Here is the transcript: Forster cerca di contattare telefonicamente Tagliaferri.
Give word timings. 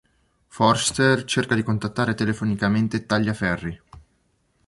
Forster 0.49 1.25
cerca 1.25 1.53
di 1.53 1.61
contattare 1.61 2.15
telefonicamente 2.15 3.05
Tagliaferri. 3.05 3.81